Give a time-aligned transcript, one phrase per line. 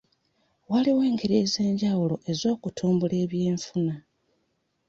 [0.69, 3.95] Waliwo engeri ez'enjawulo ez'okutumbula eby'enfuna.